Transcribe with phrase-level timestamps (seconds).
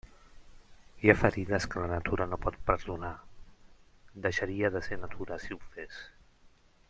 [1.07, 3.13] Hi ha ferides que la natura no pot perdonar;
[4.25, 6.01] deixaria de ser natura si ho fes.